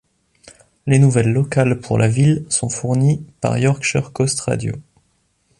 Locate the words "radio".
4.41-4.73